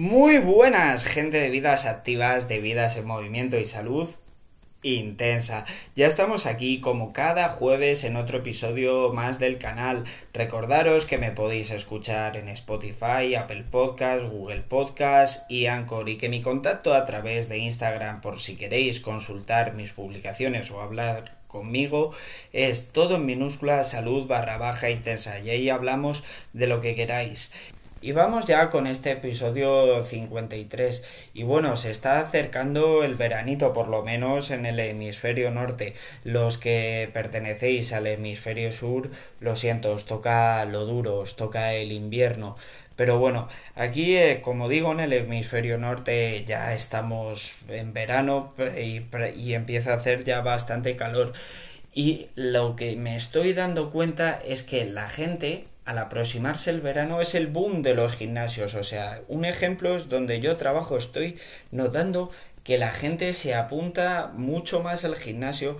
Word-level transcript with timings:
Muy 0.00 0.38
buenas, 0.38 1.04
gente 1.04 1.38
de 1.38 1.50
vidas 1.50 1.84
activas, 1.84 2.48
de 2.48 2.58
vidas 2.58 2.96
en 2.96 3.06
movimiento 3.06 3.58
y 3.58 3.66
salud 3.66 4.08
intensa. 4.82 5.66
Ya 5.94 6.06
estamos 6.06 6.46
aquí 6.46 6.80
como 6.80 7.12
cada 7.12 7.50
jueves 7.50 8.04
en 8.04 8.16
otro 8.16 8.38
episodio 8.38 9.12
más 9.12 9.38
del 9.38 9.58
canal. 9.58 10.04
Recordaros 10.32 11.04
que 11.04 11.18
me 11.18 11.32
podéis 11.32 11.70
escuchar 11.70 12.38
en 12.38 12.48
Spotify, 12.48 13.34
Apple 13.34 13.66
Podcast, 13.70 14.24
Google 14.24 14.62
Podcast 14.62 15.50
y 15.50 15.66
Anchor 15.66 16.08
y 16.08 16.16
que 16.16 16.30
mi 16.30 16.40
contacto 16.40 16.94
a 16.94 17.04
través 17.04 17.50
de 17.50 17.58
Instagram 17.58 18.22
por 18.22 18.40
si 18.40 18.56
queréis 18.56 19.00
consultar 19.00 19.74
mis 19.74 19.92
publicaciones 19.92 20.70
o 20.70 20.80
hablar 20.80 21.36
conmigo 21.46 22.14
es 22.54 22.88
todo 22.90 23.16
en 23.16 23.26
minúscula 23.26 23.84
salud 23.84 24.26
barra 24.26 24.56
baja 24.56 24.88
intensa 24.88 25.40
y 25.40 25.50
ahí 25.50 25.68
hablamos 25.68 26.24
de 26.54 26.68
lo 26.68 26.80
que 26.80 26.94
queráis. 26.94 27.52
Y 28.02 28.12
vamos 28.12 28.46
ya 28.46 28.70
con 28.70 28.86
este 28.86 29.10
episodio 29.10 30.02
53. 30.02 31.02
Y 31.34 31.42
bueno, 31.42 31.76
se 31.76 31.90
está 31.90 32.18
acercando 32.20 33.04
el 33.04 33.16
veranito, 33.16 33.74
por 33.74 33.88
lo 33.88 34.02
menos 34.02 34.50
en 34.50 34.64
el 34.64 34.80
hemisferio 34.80 35.50
norte. 35.50 35.92
Los 36.24 36.56
que 36.56 37.10
pertenecéis 37.12 37.92
al 37.92 38.06
hemisferio 38.06 38.72
sur, 38.72 39.10
lo 39.38 39.54
siento, 39.54 39.92
os 39.92 40.06
toca 40.06 40.64
lo 40.64 40.86
duro, 40.86 41.18
os 41.18 41.36
toca 41.36 41.74
el 41.74 41.92
invierno. 41.92 42.56
Pero 42.96 43.18
bueno, 43.18 43.48
aquí, 43.74 44.16
eh, 44.16 44.40
como 44.42 44.70
digo, 44.70 44.92
en 44.92 45.00
el 45.00 45.12
hemisferio 45.12 45.76
norte 45.76 46.42
ya 46.46 46.72
estamos 46.72 47.56
en 47.68 47.92
verano 47.92 48.54
y, 48.78 49.02
y 49.36 49.52
empieza 49.52 49.92
a 49.92 49.96
hacer 49.96 50.24
ya 50.24 50.40
bastante 50.40 50.96
calor. 50.96 51.32
Y 51.92 52.28
lo 52.34 52.76
que 52.76 52.96
me 52.96 53.14
estoy 53.16 53.52
dando 53.52 53.90
cuenta 53.90 54.40
es 54.42 54.62
que 54.62 54.86
la 54.86 55.08
gente 55.08 55.66
al 55.90 55.98
aproximarse 55.98 56.70
el 56.70 56.80
verano 56.80 57.20
es 57.20 57.34
el 57.34 57.48
boom 57.48 57.82
de 57.82 57.94
los 57.96 58.14
gimnasios. 58.14 58.74
O 58.74 58.84
sea, 58.84 59.22
un 59.26 59.44
ejemplo 59.44 59.96
es 59.96 60.08
donde 60.08 60.38
yo 60.38 60.54
trabajo, 60.54 60.96
estoy 60.96 61.36
notando 61.72 62.30
que 62.62 62.78
la 62.78 62.92
gente 62.92 63.34
se 63.34 63.56
apunta 63.56 64.30
mucho 64.32 64.84
más 64.84 65.04
al 65.04 65.16
gimnasio 65.16 65.76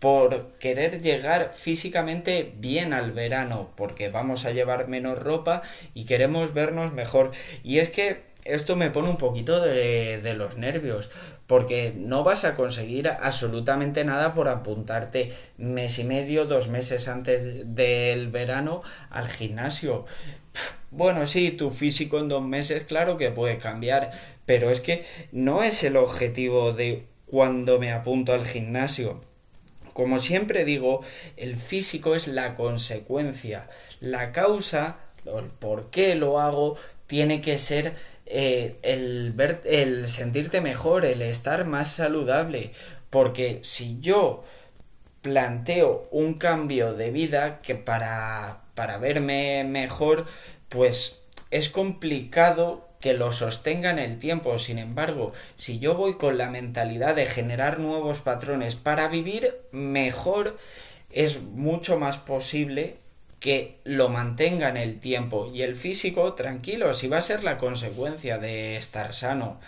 por 0.00 0.50
querer 0.58 1.00
llegar 1.00 1.52
físicamente 1.54 2.52
bien 2.56 2.92
al 2.92 3.12
verano, 3.12 3.70
porque 3.76 4.08
vamos 4.08 4.46
a 4.46 4.50
llevar 4.50 4.88
menos 4.88 5.16
ropa 5.16 5.62
y 5.94 6.06
queremos 6.06 6.52
vernos 6.54 6.92
mejor. 6.92 7.30
Y 7.62 7.78
es 7.78 7.90
que 7.90 8.24
esto 8.44 8.74
me 8.74 8.90
pone 8.90 9.10
un 9.10 9.16
poquito 9.16 9.60
de, 9.60 10.20
de, 10.20 10.34
los 10.34 10.56
nervios, 10.56 11.08
porque 11.52 11.92
no 11.94 12.24
vas 12.24 12.46
a 12.46 12.54
conseguir 12.54 13.08
absolutamente 13.08 14.04
nada 14.04 14.32
por 14.32 14.48
apuntarte 14.48 15.34
mes 15.58 15.98
y 15.98 16.04
medio, 16.04 16.46
dos 16.46 16.68
meses 16.68 17.08
antes 17.08 17.74
del 17.74 18.30
verano 18.30 18.80
al 19.10 19.28
gimnasio. 19.28 20.06
Bueno, 20.90 21.26
sí, 21.26 21.50
tu 21.50 21.70
físico 21.70 22.18
en 22.18 22.28
dos 22.28 22.42
meses, 22.42 22.84
claro 22.84 23.18
que 23.18 23.30
puede 23.30 23.58
cambiar, 23.58 24.12
pero 24.46 24.70
es 24.70 24.80
que 24.80 25.04
no 25.30 25.62
es 25.62 25.84
el 25.84 25.98
objetivo 25.98 26.72
de 26.72 27.04
cuando 27.26 27.78
me 27.78 27.92
apunto 27.92 28.32
al 28.32 28.46
gimnasio. 28.46 29.20
Como 29.92 30.20
siempre 30.20 30.64
digo, 30.64 31.02
el 31.36 31.56
físico 31.56 32.14
es 32.14 32.28
la 32.28 32.54
consecuencia. 32.54 33.68
La 34.00 34.32
causa, 34.32 34.96
el 35.26 35.48
por 35.48 35.90
qué 35.90 36.14
lo 36.14 36.40
hago, 36.40 36.78
tiene 37.06 37.42
que 37.42 37.58
ser 37.58 37.94
eh, 38.26 38.78
el, 38.82 39.34
el 39.64 40.08
sentirte 40.08 40.60
mejor, 40.60 41.04
el 41.04 41.22
estar 41.22 41.64
más 41.64 41.92
saludable. 41.92 42.72
Porque 43.10 43.58
si 43.62 43.98
yo 44.00 44.44
planteo 45.22 46.08
un 46.10 46.34
cambio 46.34 46.94
de 46.94 47.10
vida 47.10 47.60
que 47.62 47.74
para, 47.74 48.62
para 48.74 48.98
verme 48.98 49.64
mejor, 49.64 50.26
pues 50.68 51.22
es 51.50 51.68
complicado 51.68 52.88
que 53.00 53.14
lo 53.14 53.32
sostenga 53.32 53.90
en 53.90 53.98
el 53.98 54.18
tiempo. 54.18 54.58
Sin 54.58 54.78
embargo, 54.78 55.32
si 55.56 55.78
yo 55.78 55.94
voy 55.94 56.14
con 56.14 56.38
la 56.38 56.48
mentalidad 56.50 57.14
de 57.14 57.26
generar 57.26 57.78
nuevos 57.78 58.20
patrones 58.20 58.76
para 58.76 59.08
vivir 59.08 59.60
mejor, 59.72 60.56
es 61.10 61.42
mucho 61.42 61.98
más 61.98 62.16
posible 62.16 62.96
que 63.42 63.80
lo 63.82 64.08
mantenga 64.08 64.68
en 64.68 64.76
el 64.76 65.00
tiempo 65.00 65.50
y 65.52 65.62
el 65.62 65.74
físico, 65.74 66.34
tranquilo, 66.34 66.94
si 66.94 67.08
va 67.08 67.18
a 67.18 67.22
ser 67.22 67.42
la 67.42 67.58
consecuencia 67.58 68.38
de 68.38 68.76
estar 68.76 69.12
sano, 69.14 69.58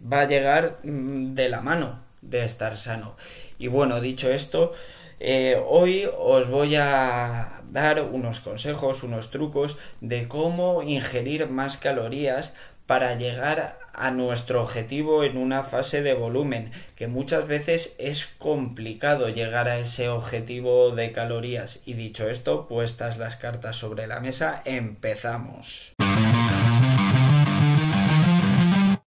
va 0.00 0.20
a 0.20 0.28
llegar 0.28 0.78
mm, 0.84 1.34
de 1.34 1.48
la 1.48 1.60
mano 1.60 2.00
de 2.22 2.44
estar 2.44 2.76
sano. 2.76 3.16
Y 3.58 3.66
bueno, 3.66 4.00
dicho 4.00 4.30
esto, 4.30 4.72
eh, 5.18 5.60
hoy 5.66 6.08
os 6.16 6.48
voy 6.48 6.76
a 6.76 7.62
dar 7.72 8.02
unos 8.02 8.38
consejos, 8.38 9.02
unos 9.02 9.30
trucos 9.30 9.78
de 10.00 10.28
cómo 10.28 10.84
ingerir 10.84 11.48
más 11.48 11.76
calorías 11.76 12.54
para 12.86 13.14
llegar 13.14 13.78
a 13.92 14.10
nuestro 14.10 14.62
objetivo 14.62 15.24
en 15.24 15.36
una 15.38 15.62
fase 15.62 16.02
de 16.02 16.14
volumen, 16.14 16.70
que 16.96 17.06
muchas 17.06 17.46
veces 17.46 17.94
es 17.98 18.26
complicado 18.38 19.28
llegar 19.28 19.68
a 19.68 19.78
ese 19.78 20.08
objetivo 20.08 20.90
de 20.90 21.12
calorías. 21.12 21.80
Y 21.86 21.94
dicho 21.94 22.28
esto, 22.28 22.66
puestas 22.66 23.18
las 23.18 23.36
cartas 23.36 23.76
sobre 23.76 24.06
la 24.06 24.20
mesa, 24.20 24.62
empezamos. 24.64 25.94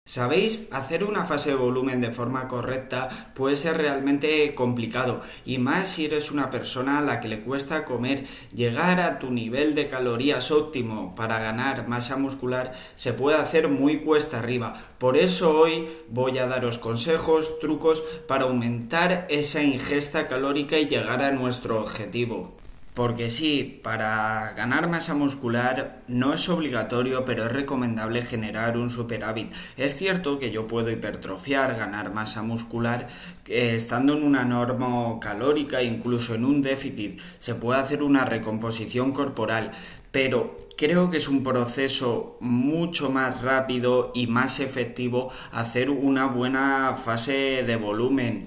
Sabéis, 0.09 0.69
hacer 0.71 1.03
una 1.03 1.25
fase 1.25 1.51
de 1.51 1.57
volumen 1.57 2.01
de 2.01 2.13
forma 2.13 2.47
correcta 2.47 3.33
puede 3.35 3.57
ser 3.57 3.77
realmente 3.77 4.55
complicado 4.55 5.21
y 5.45 5.59
más 5.59 5.89
si 5.89 6.05
eres 6.05 6.31
una 6.31 6.49
persona 6.49 6.99
a 6.99 7.03
la 7.03 7.19
que 7.19 7.27
le 7.27 7.41
cuesta 7.41 7.85
comer. 7.85 8.25
Llegar 8.55 9.01
a 9.01 9.19
tu 9.19 9.33
nivel 9.33 9.75
de 9.75 9.89
calorías 9.89 10.53
óptimo 10.53 11.17
para 11.17 11.41
ganar 11.41 11.89
masa 11.89 12.17
muscular 12.17 12.73
se 12.95 13.15
puede 13.15 13.37
hacer 13.37 13.69
muy 13.69 13.99
cuesta 13.99 14.39
arriba. 14.39 14.81
Por 14.99 15.17
eso 15.17 15.59
hoy 15.59 15.89
voy 16.09 16.39
a 16.39 16.47
daros 16.47 16.79
consejos, 16.79 17.59
trucos 17.59 18.05
para 18.29 18.45
aumentar 18.45 19.27
esa 19.29 19.61
ingesta 19.61 20.29
calórica 20.29 20.79
y 20.79 20.87
llegar 20.87 21.21
a 21.21 21.33
nuestro 21.33 21.81
objetivo. 21.81 22.55
Porque 22.97 23.29
sí, 23.29 23.79
para 23.85 24.55
ganar 24.57 24.89
masa 24.89 25.13
muscular 25.13 26.03
no 26.09 26.33
es 26.33 26.49
obligatorio, 26.49 27.27
pero 27.27 27.45
es 27.45 27.53
recomendable 27.53 28.23
generar 28.23 28.79
un 28.79 28.89
superávit. 28.89 29.53
Es 29.77 29.97
cierto 29.97 30.39
que 30.39 30.51
yo 30.51 30.67
puedo 30.67 30.91
hipertrofiar, 30.91 31.77
ganar 31.77 32.15
masa 32.15 32.41
muscular, 32.41 33.09
eh, 33.49 33.75
estando 33.77 34.15
en 34.15 34.23
una 34.23 34.47
norma 34.47 35.21
calórica, 35.21 35.83
incluso 35.83 36.35
en 36.35 36.47
un 36.47 36.63
déficit. 36.63 37.21
Se 37.39 37.55
puede 37.55 37.81
hacer 37.81 38.03
una 38.03 38.25
recomposición 38.25 39.13
corporal, 39.13 39.73
pero 40.11 40.57
creo 40.79 41.11
que 41.11 41.19
es 41.19 41.29
un 41.29 41.45
proceso 41.45 42.39
mucho 42.41 43.11
más 43.11 43.43
rápido 43.43 44.11
y 44.15 44.27
más 44.27 44.59
efectivo 44.59 45.31
hacer 45.53 45.91
una 45.91 46.29
buena 46.29 46.97
fase 46.97 47.63
de 47.63 47.77
volumen. 47.77 48.47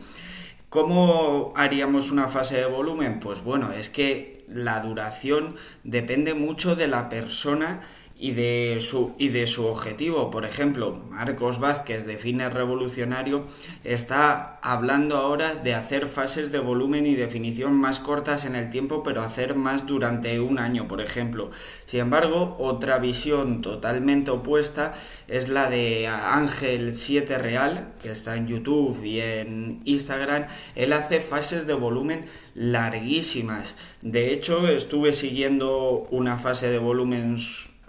¿Cómo 0.69 1.53
haríamos 1.55 2.09
una 2.09 2.29
fase 2.29 2.57
de 2.57 2.65
volumen? 2.65 3.19
Pues 3.19 3.43
bueno, 3.43 3.71
es 3.71 3.91
que 3.91 4.38
la 4.49 4.79
duración 4.79 5.55
depende 5.83 6.33
mucho 6.33 6.75
de 6.75 6.87
la 6.87 7.09
persona 7.09 7.81
y 8.22 8.31
de 8.31 8.80
su, 8.81 9.13
y 9.18 9.30
de 9.30 9.47
su 9.47 9.66
objetivo. 9.66 10.30
Por 10.30 10.44
ejemplo, 10.44 10.91
Marcos 11.09 11.59
Vázquez 11.59 12.06
de 12.06 12.18
Fines 12.18 12.53
Revolucionario 12.53 13.46
está 13.85 14.59
hablando 14.62 15.16
ahora 15.16 15.56
de 15.56 15.74
hacer 15.74 16.07
fases 16.07 16.52
de 16.52 16.59
volumen 16.59 17.06
y 17.06 17.16
definición 17.16 17.74
más 17.74 18.02
cortas 18.02 18.44
en 18.44 18.56
el 18.56 18.69
tiempo, 18.69 19.03
pero 19.03 19.22
hacer 19.22 19.56
más 19.56 19.88
durante 19.88 20.38
un 20.41 20.59
año, 20.59 20.85
por 20.88 21.00
ejemplo. 21.00 21.50
Sin 21.85 22.01
embargo, 22.01 22.57
otra 22.60 23.00
visión 23.00 23.62
totalmente 23.62 24.31
opuesta 24.31 24.94
es 25.30 25.48
la 25.48 25.69
de 25.69 26.07
Ángel 26.07 26.98
7 26.98 27.38
Real, 27.38 27.94
que 28.01 28.12
está 28.12 28.36
en 28.36 28.48
YouTube 28.48 29.01
y 29.01 29.22
en 29.22 29.80
Instagram. 29.86 30.45
Él 30.75 30.92
hace 30.92 31.22
fases 31.22 31.68
de 31.68 31.74
volumen 31.74 32.25
larguísimas. 32.54 33.77
De 34.01 34.33
hecho, 34.33 34.68
estuve 34.68 35.13
siguiendo 35.13 36.06
una 36.12 36.38
fase 36.38 36.69
de 36.69 36.80
volumen 36.80 37.38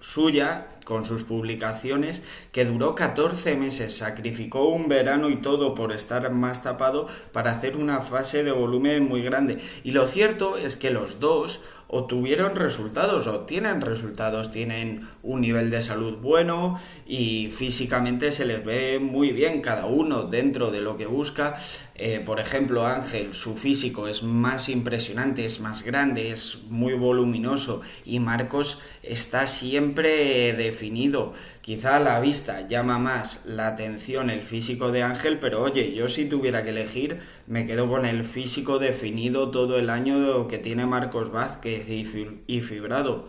suya 0.00 0.68
con 0.84 1.04
sus 1.04 1.22
publicaciones 1.22 2.22
que 2.52 2.64
duró 2.64 2.94
14 2.94 3.56
meses, 3.56 3.96
sacrificó 3.96 4.68
un 4.68 4.88
verano 4.88 5.30
y 5.30 5.36
todo 5.36 5.74
por 5.74 5.92
estar 5.92 6.30
más 6.32 6.62
tapado 6.62 7.06
para 7.32 7.52
hacer 7.52 7.76
una 7.76 8.00
fase 8.00 8.42
de 8.42 8.50
volumen 8.50 9.08
muy 9.08 9.22
grande. 9.22 9.58
Y 9.84 9.92
lo 9.92 10.06
cierto 10.06 10.56
es 10.56 10.76
que 10.76 10.90
los 10.90 11.20
dos 11.20 11.60
obtuvieron 11.92 12.54
resultados 12.54 13.26
o 13.26 13.40
tienen 13.40 13.80
resultados, 13.80 14.52
tienen 14.52 15.08
un 15.22 15.40
nivel 15.40 15.70
de 15.70 15.82
salud 15.82 16.18
bueno 16.18 16.78
y 17.06 17.50
físicamente 17.50 18.30
se 18.30 18.44
les 18.44 18.64
ve 18.64 19.00
muy 19.00 19.32
bien 19.32 19.60
cada 19.60 19.86
uno 19.86 20.22
dentro 20.22 20.70
de 20.70 20.80
lo 20.80 20.96
que 20.96 21.06
busca. 21.06 21.56
Eh, 21.96 22.22
por 22.24 22.38
ejemplo, 22.40 22.86
Ángel, 22.86 23.34
su 23.34 23.56
físico 23.56 24.06
es 24.06 24.22
más 24.22 24.68
impresionante, 24.68 25.44
es 25.44 25.60
más 25.60 25.82
grande, 25.82 26.30
es 26.30 26.60
muy 26.68 26.94
voluminoso 26.94 27.82
y 28.04 28.20
Marcos 28.20 28.78
está 29.02 29.46
siempre 29.48 30.52
definido. 30.52 31.32
Quizá 31.60 31.96
a 31.96 32.00
la 32.00 32.20
vista 32.20 32.66
llama 32.66 32.98
más 32.98 33.42
la 33.44 33.66
atención 33.66 34.30
el 34.30 34.42
físico 34.42 34.92
de 34.92 35.02
Ángel, 35.02 35.38
pero 35.38 35.62
oye, 35.62 35.92
yo 35.92 36.08
si 36.08 36.24
tuviera 36.24 36.64
que 36.64 36.70
elegir, 36.70 37.18
me 37.46 37.66
quedo 37.66 37.88
con 37.88 38.06
el 38.06 38.24
físico 38.24 38.78
definido 38.78 39.50
todo 39.50 39.78
el 39.78 39.90
año 39.90 40.48
que 40.48 40.58
tiene 40.58 40.86
Marcos 40.86 41.30
Vázquez 41.30 41.86
y 41.88 42.60
fibrado. 42.62 43.28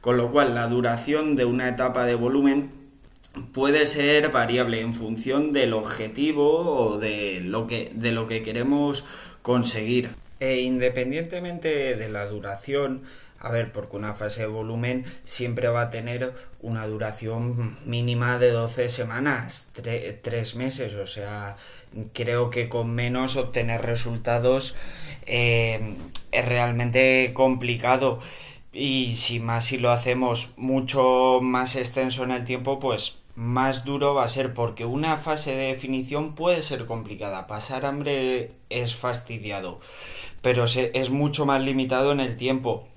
Con 0.00 0.16
lo 0.16 0.32
cual, 0.32 0.54
la 0.54 0.66
duración 0.66 1.36
de 1.36 1.44
una 1.44 1.68
etapa 1.68 2.04
de 2.04 2.16
volumen 2.16 2.72
puede 3.52 3.86
ser 3.86 4.30
variable 4.30 4.80
en 4.80 4.94
función 4.94 5.52
del 5.52 5.72
objetivo 5.72 6.58
o 6.76 6.98
de 6.98 7.40
lo 7.40 7.66
que, 7.66 7.92
de 7.94 8.12
lo 8.12 8.26
que 8.26 8.42
queremos 8.42 9.04
conseguir. 9.42 10.10
E 10.40 10.60
independientemente 10.60 11.96
de 11.96 12.08
la 12.08 12.26
duración, 12.26 13.02
a 13.40 13.50
ver, 13.50 13.72
porque 13.72 13.96
una 13.96 14.14
fase 14.14 14.42
de 14.42 14.46
volumen 14.48 15.04
siempre 15.24 15.68
va 15.68 15.82
a 15.82 15.90
tener 15.90 16.34
una 16.60 16.86
duración 16.86 17.78
mínima 17.84 18.38
de 18.38 18.50
12 18.50 18.88
semanas, 18.88 19.68
3 19.72 20.54
meses, 20.56 20.94
o 20.94 21.06
sea, 21.06 21.56
creo 22.12 22.50
que 22.50 22.68
con 22.68 22.94
menos 22.94 23.36
obtener 23.36 23.82
resultados 23.82 24.74
eh, 25.26 25.94
es 26.32 26.44
realmente 26.44 27.32
complicado 27.34 28.18
y 28.72 29.14
si 29.14 29.40
más 29.40 29.66
si 29.66 29.78
lo 29.78 29.90
hacemos 29.90 30.50
mucho 30.56 31.40
más 31.42 31.76
extenso 31.76 32.24
en 32.24 32.32
el 32.32 32.44
tiempo, 32.44 32.78
pues 32.78 33.18
más 33.34 33.84
duro 33.84 34.14
va 34.14 34.24
a 34.24 34.28
ser 34.28 34.52
porque 34.52 34.84
una 34.84 35.16
fase 35.16 35.54
de 35.54 35.68
definición 35.68 36.34
puede 36.34 36.62
ser 36.62 36.86
complicada. 36.86 37.46
Pasar 37.46 37.86
hambre 37.86 38.50
es 38.68 38.96
fastidiado, 38.96 39.80
pero 40.42 40.64
es 40.64 41.10
mucho 41.10 41.46
más 41.46 41.62
limitado 41.62 42.12
en 42.12 42.20
el 42.20 42.36
tiempo. 42.36 42.88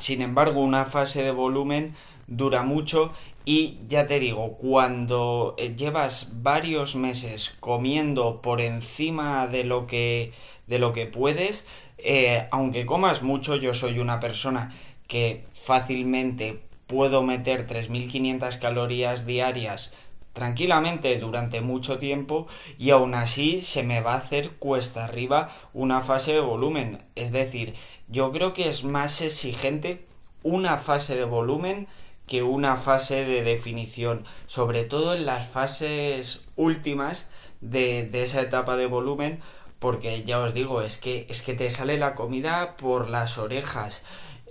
Sin 0.00 0.22
embargo, 0.22 0.60
una 0.60 0.86
fase 0.86 1.22
de 1.22 1.30
volumen 1.30 1.94
dura 2.26 2.62
mucho 2.62 3.12
y 3.44 3.78
ya 3.86 4.06
te 4.06 4.18
digo, 4.18 4.56
cuando 4.56 5.54
eh, 5.58 5.74
llevas 5.76 6.42
varios 6.42 6.96
meses 6.96 7.54
comiendo 7.60 8.40
por 8.40 8.62
encima 8.62 9.46
de 9.46 9.64
lo 9.64 9.86
que 9.86 10.32
de 10.66 10.78
lo 10.78 10.94
que 10.94 11.06
puedes, 11.06 11.66
eh, 11.98 12.46
aunque 12.50 12.86
comas 12.86 13.22
mucho, 13.22 13.56
yo 13.56 13.74
soy 13.74 13.98
una 13.98 14.20
persona 14.20 14.72
que 15.06 15.44
fácilmente 15.52 16.62
puedo 16.86 17.22
meter 17.22 17.66
3.500 17.66 18.58
calorías 18.58 19.26
diarias 19.26 19.92
tranquilamente 20.32 21.18
durante 21.18 21.60
mucho 21.60 21.98
tiempo 21.98 22.46
y 22.78 22.90
aún 22.90 23.14
así 23.14 23.62
se 23.62 23.82
me 23.82 24.00
va 24.00 24.14
a 24.14 24.18
hacer 24.18 24.52
cuesta 24.52 25.04
arriba 25.04 25.50
una 25.74 26.02
fase 26.02 26.32
de 26.32 26.40
volumen. 26.40 27.02
Es 27.16 27.32
decir, 27.32 27.74
yo 28.10 28.32
creo 28.32 28.52
que 28.52 28.68
es 28.68 28.84
más 28.84 29.20
exigente 29.20 30.06
una 30.42 30.78
fase 30.78 31.16
de 31.16 31.24
volumen 31.24 31.86
que 32.26 32.42
una 32.42 32.76
fase 32.76 33.24
de 33.24 33.42
definición, 33.42 34.24
sobre 34.46 34.84
todo 34.84 35.14
en 35.14 35.26
las 35.26 35.48
fases 35.48 36.44
últimas 36.56 37.28
de, 37.60 38.04
de 38.06 38.22
esa 38.22 38.40
etapa 38.40 38.76
de 38.76 38.86
volumen, 38.86 39.40
porque 39.80 40.22
ya 40.24 40.38
os 40.38 40.54
digo, 40.54 40.82
es 40.82 40.96
que, 40.96 41.26
es 41.28 41.42
que 41.42 41.54
te 41.54 41.70
sale 41.70 41.98
la 41.98 42.14
comida 42.14 42.76
por 42.76 43.10
las 43.10 43.38
orejas. 43.38 44.02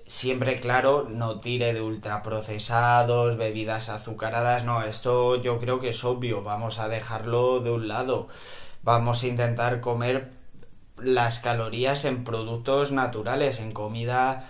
Siempre, 0.07 0.59
claro, 0.59 1.07
no 1.09 1.39
tire 1.39 1.73
de 1.73 1.81
ultraprocesados, 1.81 3.37
bebidas 3.37 3.89
azucaradas, 3.89 4.65
no, 4.65 4.81
esto 4.81 5.41
yo 5.41 5.59
creo 5.59 5.79
que 5.79 5.89
es 5.89 6.03
obvio, 6.03 6.43
vamos 6.43 6.79
a 6.79 6.89
dejarlo 6.89 7.59
de 7.59 7.71
un 7.71 7.87
lado. 7.87 8.27
Vamos 8.81 9.23
a 9.23 9.27
intentar 9.27 9.81
comer 9.81 10.38
las 11.03 11.39
calorías 11.39 12.05
en 12.05 12.23
productos 12.23 12.91
naturales, 12.91 13.59
en 13.59 13.71
comida 13.71 14.49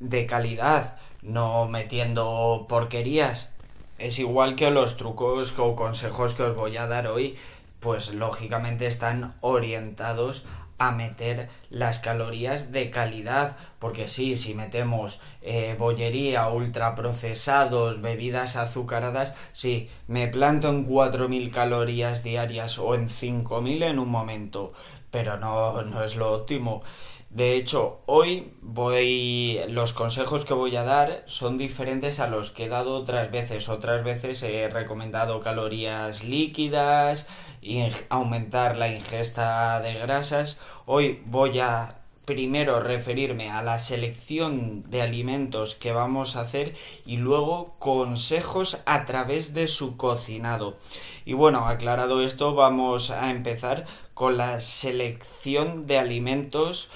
de 0.00 0.26
calidad, 0.26 0.96
no 1.22 1.66
metiendo 1.66 2.66
porquerías. 2.68 3.50
Es 3.98 4.18
igual 4.18 4.56
que 4.56 4.70
los 4.70 4.96
trucos 4.96 5.54
o 5.58 5.74
consejos 5.74 6.34
que 6.34 6.42
os 6.42 6.56
voy 6.56 6.76
a 6.76 6.86
dar 6.86 7.06
hoy, 7.06 7.36
pues 7.80 8.12
lógicamente 8.12 8.86
están 8.86 9.34
orientados 9.40 10.44
a 10.78 10.92
meter 10.92 11.48
las 11.70 12.00
calorías 12.00 12.70
de 12.72 12.90
calidad 12.90 13.56
porque 13.78 14.08
sí, 14.08 14.36
si 14.36 14.54
metemos 14.54 15.20
eh, 15.42 15.74
bollería, 15.78 16.48
ultraprocesados, 16.48 18.02
bebidas 18.02 18.56
azucaradas, 18.56 19.34
sí, 19.52 19.88
me 20.06 20.28
planto 20.28 20.68
en 20.68 20.86
4.000 20.86 21.50
calorías 21.50 22.22
diarias 22.22 22.78
o 22.78 22.94
en 22.94 23.08
5.000 23.08 23.84
en 23.84 23.98
un 23.98 24.10
momento, 24.10 24.72
pero 25.16 25.38
no, 25.38 25.80
no 25.80 26.04
es 26.04 26.14
lo 26.16 26.30
óptimo. 26.30 26.82
De 27.30 27.56
hecho, 27.56 28.02
hoy 28.04 28.52
voy. 28.60 29.58
Los 29.70 29.94
consejos 29.94 30.44
que 30.44 30.52
voy 30.52 30.76
a 30.76 30.82
dar 30.82 31.22
son 31.24 31.56
diferentes 31.56 32.20
a 32.20 32.26
los 32.26 32.50
que 32.50 32.66
he 32.66 32.68
dado 32.68 32.94
otras 32.96 33.30
veces. 33.30 33.70
Otras 33.70 34.04
veces 34.04 34.42
he 34.42 34.68
recomendado 34.68 35.40
calorías 35.40 36.22
líquidas, 36.22 37.26
y 37.62 37.82
aumentar 38.10 38.76
la 38.76 38.92
ingesta 38.92 39.80
de 39.80 39.94
grasas. 39.94 40.58
Hoy 40.84 41.22
voy 41.24 41.60
a 41.60 42.02
primero 42.26 42.80
referirme 42.80 43.50
a 43.50 43.62
la 43.62 43.78
selección 43.78 44.82
de 44.90 45.00
alimentos 45.00 45.76
que 45.76 45.92
vamos 45.92 46.36
a 46.36 46.42
hacer 46.42 46.74
y 47.06 47.16
luego 47.16 47.76
consejos 47.78 48.78
a 48.84 49.06
través 49.06 49.54
de 49.54 49.68
su 49.68 49.96
cocinado. 49.96 50.76
Y 51.24 51.32
bueno, 51.32 51.66
aclarado 51.66 52.22
esto, 52.22 52.54
vamos 52.54 53.10
a 53.10 53.30
empezar 53.30 53.86
con 54.12 54.36
la 54.36 54.60
selección 54.60 55.86
de 55.86 55.98
alimentos 55.98 56.90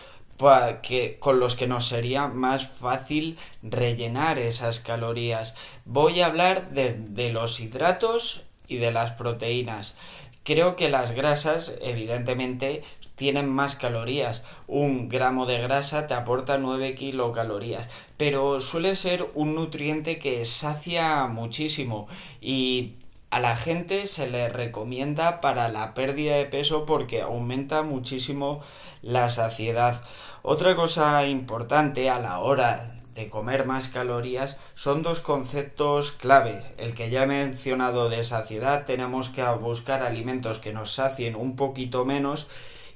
que, 0.83 1.19
con 1.21 1.39
los 1.39 1.55
que 1.55 1.67
nos 1.67 1.87
sería 1.87 2.27
más 2.27 2.67
fácil 2.67 3.39
rellenar 3.63 4.39
esas 4.39 4.81
calorías. 4.81 5.55
Voy 5.85 6.21
a 6.21 6.27
hablar 6.27 6.71
de 6.71 7.33
los 7.33 7.61
hidratos 7.61 8.43
y 8.67 8.79
de 8.79 8.91
las 8.91 9.13
proteínas. 9.13 9.97
Creo 10.43 10.75
que 10.75 10.89
las 10.89 11.13
grasas, 11.13 11.75
evidentemente, 11.83 12.83
tienen 13.21 13.51
más 13.51 13.77
calorías. 13.77 14.45
Un 14.67 15.11
gramo 15.11 15.45
de 15.45 15.59
grasa 15.59 16.07
te 16.07 16.15
aporta 16.15 16.57
9 16.57 16.95
kilocalorías, 16.95 17.91
pero 18.17 18.63
suele 18.63 18.97
ser 18.97 19.31
un 19.35 19.55
nutriente 19.55 20.19
que 20.19 20.47
sacia 20.47 21.27
muchísimo 21.27 22.09
y 22.41 22.95
a 23.29 23.39
la 23.39 23.57
gente 23.57 24.07
se 24.07 24.27
le 24.27 24.49
recomienda 24.49 25.43
para 25.43 25.69
la 25.69 25.93
pérdida 25.93 26.37
de 26.37 26.47
peso 26.47 26.87
porque 26.87 27.21
aumenta 27.21 27.83
muchísimo 27.83 28.63
la 29.03 29.29
saciedad. 29.29 30.01
Otra 30.41 30.75
cosa 30.75 31.27
importante 31.27 32.09
a 32.09 32.21
la 32.21 32.39
hora 32.39 32.95
de 33.15 33.29
comer 33.29 33.67
más 33.67 33.91
calorías 33.91 34.57
son 34.75 35.03
dos 35.03 35.21
conceptos 35.21 36.13
clave. 36.13 36.63
El 36.79 36.95
que 36.95 37.11
ya 37.11 37.25
he 37.25 37.27
mencionado 37.27 38.09
de 38.09 38.25
saciedad, 38.25 38.87
tenemos 38.87 39.29
que 39.29 39.45
buscar 39.61 40.03
alimentos 40.03 40.59
que 40.59 40.73
nos 40.73 40.95
sacien 40.95 41.37
un 41.37 41.55
poquito 41.55 42.07
menos 42.07 42.47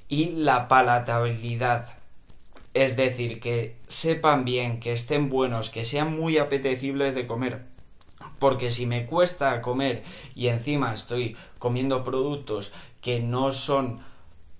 y 0.09 0.31
la 0.31 0.67
palatabilidad. 0.67 1.95
Es 2.73 2.97
decir, 2.97 3.39
que 3.39 3.77
sepan 3.87 4.45
bien, 4.45 4.79
que 4.79 4.93
estén 4.93 5.29
buenos, 5.29 5.69
que 5.69 5.85
sean 5.85 6.19
muy 6.19 6.37
apetecibles 6.37 7.15
de 7.15 7.25
comer. 7.25 7.63
Porque 8.39 8.69
si 8.69 8.85
me 8.85 9.05
cuesta 9.05 9.61
comer 9.61 10.03
y 10.35 10.47
encima 10.47 10.93
estoy 10.93 11.37
comiendo 11.57 12.03
productos 12.03 12.73
que 13.01 13.21
no 13.21 13.53
son 13.53 14.01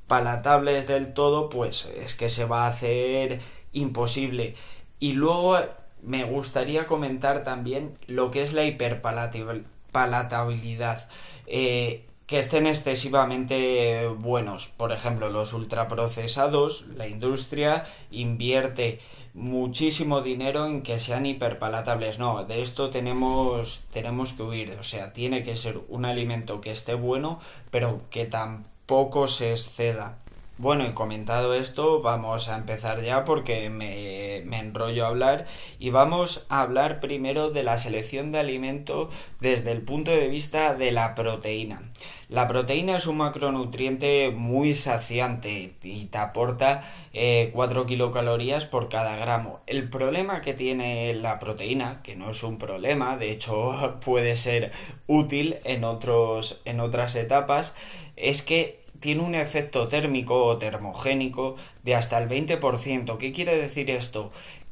palatables 0.07 0.87
del 0.87 1.13
todo, 1.13 1.49
pues 1.49 1.91
es 1.95 2.15
que 2.15 2.29
se 2.29 2.45
va 2.45 2.65
a 2.65 2.69
hacer 2.69 3.41
imposible. 3.73 4.55
Y 4.99 5.13
luego 5.13 5.57
me 6.01 6.23
gustaría 6.23 6.85
comentar 6.85 7.43
también 7.43 7.97
lo 8.07 8.31
que 8.31 8.43
es 8.43 8.53
la 8.53 8.63
hiperpalatabilidad. 8.63 11.09
Eh, 11.47 12.05
que 12.27 12.39
estén 12.39 12.65
excesivamente 12.65 14.07
buenos. 14.07 14.69
Por 14.69 14.91
ejemplo, 14.91 15.29
los 15.29 15.53
ultraprocesados, 15.53 16.85
la 16.95 17.07
industria 17.07 17.85
invierte 18.09 18.99
muchísimo 19.35 20.21
dinero 20.21 20.65
en 20.65 20.81
que 20.81 20.99
sean 20.99 21.25
hiperpalatables. 21.25 22.17
No, 22.17 22.43
de 22.45 22.61
esto 22.61 22.89
tenemos, 22.89 23.83
tenemos 23.91 24.33
que 24.33 24.43
huir. 24.43 24.71
O 24.79 24.83
sea, 24.83 25.13
tiene 25.13 25.43
que 25.43 25.57
ser 25.57 25.81
un 25.89 26.05
alimento 26.05 26.61
que 26.61 26.71
esté 26.71 26.95
bueno, 26.95 27.39
pero 27.69 28.01
que 28.09 28.25
tampoco 28.25 29.27
se 29.27 29.51
exceda. 29.51 30.17
Bueno, 30.57 30.85
y 30.85 30.93
comentado 30.93 31.53
esto, 31.53 32.01
vamos 32.01 32.47
a 32.47 32.57
empezar 32.57 33.01
ya 33.01 33.25
porque 33.25 33.69
me, 33.69 34.41
me, 34.45 34.59
enrollo 34.59 35.03
a 35.03 35.09
hablar 35.09 35.45
y 35.79 35.89
vamos 35.89 36.45
a 36.47 36.61
hablar 36.61 37.01
primero 37.01 37.49
de 37.49 37.63
la 37.63 37.77
selección 37.77 38.31
de 38.31 38.39
alimento 38.39 39.09
desde 39.41 39.73
el 39.73 39.81
punto 39.81 40.11
de 40.11 40.29
vista 40.29 40.73
de 40.73 40.93
la 40.93 41.13
proteína. 41.13 41.81
La 42.29 42.47
proteína 42.47 42.95
es 42.95 43.05
un 43.05 43.17
macronutriente 43.17 44.31
muy 44.31 44.73
saciante 44.75 45.75
y 45.83 46.05
te 46.05 46.17
aporta 46.17 46.83
4 47.11 47.11
eh, 47.13 47.85
kilocalorías 47.85 48.65
por 48.65 48.87
cada 48.87 49.17
gramo. 49.17 49.59
El 49.67 49.89
problema 49.89 50.39
que 50.39 50.53
tiene 50.53 51.13
la 51.15 51.37
proteína, 51.37 52.01
que 52.01 52.15
no 52.15 52.29
es 52.29 52.43
un 52.43 52.57
problema, 52.57 53.17
de 53.17 53.31
hecho 53.31 53.99
puede 54.05 54.37
ser 54.37 54.71
útil 55.05 55.57
en, 55.65 55.83
otros, 55.83 56.61
en 56.63 56.79
otras 56.79 57.17
etapas, 57.17 57.75
es 58.15 58.41
que 58.41 58.84
tiene 59.05 59.21
un 59.21 59.35
efecto 59.35 59.87
térmico 59.87 60.45
o 60.45 60.57
termogénico 60.57 61.57
de 61.83 61.93
hasta 61.93 62.17
el 62.17 62.27
20%. 62.27 63.19
¿Qué 63.19 63.31
quiere 63.31 63.55
decir 63.55 63.91
esto? 63.91 64.31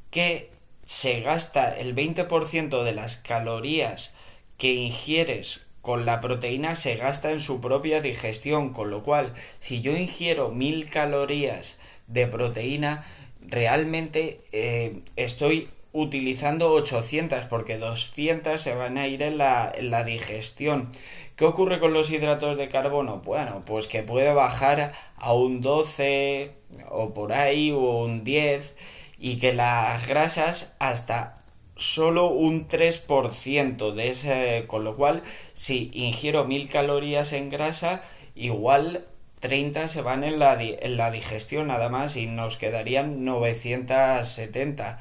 Que 0.10 0.50
se 0.86 1.22
gasta 1.22 1.72
el 1.78 1.96
20% 1.96 2.82
de 2.82 2.94
las 2.94 3.18
calorías 3.18 4.16
que 4.58 4.74
ingieres 4.74 5.68
con 5.84 6.08
la 6.08 6.20
proteína 6.20 6.75
se 6.75 6.96
gasta 6.96 7.30
en 7.30 7.42
su 7.42 7.62
propia 7.62 8.02
digestión, 8.02 8.74
con 8.74 8.90
lo 8.90 9.04
cual 9.04 9.36
si 9.60 9.82
yo 9.82 9.96
ingiero 9.96 10.50
mil 10.50 10.90
calorías 10.90 11.78
de 12.08 12.25
proteína, 12.25 13.06
realmente 13.40 14.42
eh, 14.52 15.04
estoy 15.16 15.70
utilizando 15.94 16.72
800 16.72 17.46
porque 17.46 17.78
200 17.78 18.60
se 18.60 18.76
van 18.76 18.98
a 18.98 19.08
ir 19.08 19.22
en 19.22 19.38
la, 19.38 19.72
en 19.74 19.92
la 19.92 20.04
digestión. 20.04 20.92
¿Qué 21.36 21.46
ocurre 21.46 21.80
con 21.80 21.94
los 21.94 22.12
hidratos 22.12 22.58
de 22.58 22.68
carbono? 22.68 23.22
Bueno, 23.24 23.64
pues 23.66 23.88
que 23.88 24.04
puede 24.04 24.34
bajar 24.34 24.92
a 25.18 25.34
un 25.34 25.62
12 25.62 26.52
o 26.90 27.14
por 27.14 27.34
ahí 27.34 27.72
o 27.72 28.04
un 28.04 28.24
10 28.24 28.76
y 29.20 29.38
que 29.38 29.54
las 29.54 30.06
grasas 30.08 30.76
hasta 30.80 31.44
solo 31.76 32.28
un 32.28 32.68
3% 32.68 33.94
de 33.94 34.10
ese, 34.10 34.66
con 34.68 34.84
lo 34.84 34.96
cual 34.96 35.24
si 35.54 35.92
ingiero 35.94 36.46
1000 36.46 36.70
calorías 36.70 37.34
en 37.34 37.50
grasa, 37.50 38.02
igual 38.36 39.06
30 39.40 39.88
se 39.88 40.02
van 40.02 40.24
en 40.24 40.40
la, 40.40 40.62
en 40.62 40.98
la 40.98 41.12
digestión 41.12 41.68
nada 41.68 41.90
más 41.90 42.16
y 42.16 42.28
nos 42.28 42.58
quedarían 42.58 43.26
970. 43.26 45.00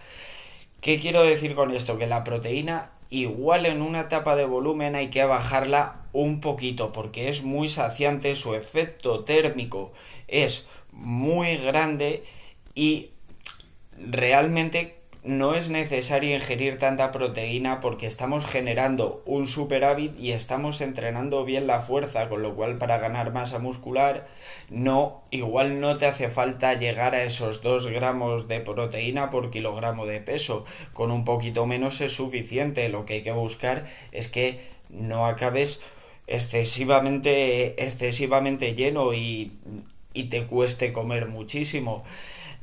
¿Qué 0.82 0.98
quiero 0.98 1.22
decir 1.22 1.54
con 1.54 1.70
esto? 1.70 1.96
Que 1.96 2.08
la 2.08 2.24
proteína 2.24 2.90
igual 3.08 3.66
en 3.66 3.82
una 3.82 4.00
etapa 4.00 4.34
de 4.34 4.46
volumen 4.46 4.96
hay 4.96 5.10
que 5.10 5.24
bajarla 5.24 6.02
un 6.12 6.40
poquito 6.40 6.90
porque 6.90 7.28
es 7.28 7.44
muy 7.44 7.68
saciante, 7.68 8.34
su 8.34 8.56
efecto 8.56 9.22
térmico 9.22 9.92
es 10.26 10.66
muy 10.90 11.56
grande 11.56 12.24
y 12.74 13.10
realmente 13.96 14.96
no 15.24 15.54
es 15.54 15.70
necesario 15.70 16.34
ingerir 16.34 16.78
tanta 16.78 17.12
proteína 17.12 17.78
porque 17.78 18.06
estamos 18.06 18.44
generando 18.44 19.22
un 19.24 19.46
superávit 19.46 20.18
y 20.18 20.32
estamos 20.32 20.80
entrenando 20.80 21.44
bien 21.44 21.68
la 21.68 21.80
fuerza, 21.80 22.28
con 22.28 22.42
lo 22.42 22.56
cual 22.56 22.76
para 22.76 22.98
ganar 22.98 23.32
masa 23.32 23.60
muscular 23.60 24.26
no, 24.68 25.22
igual 25.30 25.80
no 25.80 25.96
te 25.96 26.06
hace 26.06 26.28
falta 26.28 26.74
llegar 26.74 27.14
a 27.14 27.22
esos 27.22 27.62
2 27.62 27.86
gramos 27.88 28.48
de 28.48 28.60
proteína 28.60 29.30
por 29.30 29.50
kilogramo 29.50 30.06
de 30.06 30.20
peso, 30.20 30.64
con 30.92 31.12
un 31.12 31.24
poquito 31.24 31.66
menos 31.66 32.00
es 32.00 32.12
suficiente, 32.12 32.88
lo 32.88 33.04
que 33.04 33.14
hay 33.14 33.22
que 33.22 33.32
buscar 33.32 33.86
es 34.10 34.26
que 34.26 34.60
no 34.88 35.26
acabes 35.26 35.80
excesivamente 36.26 37.80
excesivamente 37.84 38.74
lleno 38.74 39.14
y, 39.14 39.52
y 40.14 40.24
te 40.24 40.46
cueste 40.46 40.92
comer 40.92 41.28
muchísimo. 41.28 42.02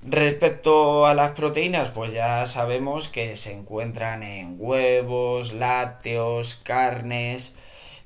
Respecto 0.01 1.05
a 1.05 1.13
las 1.13 1.31
proteínas, 1.31 1.91
pues 1.91 2.13
ya 2.13 2.45
sabemos 2.45 3.09
que 3.09 3.35
se 3.35 3.51
encuentran 3.51 4.23
en 4.23 4.55
huevos, 4.57 5.51
lácteos, 5.53 6.55
carnes, 6.55 7.53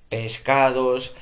pescados. 0.10 1.16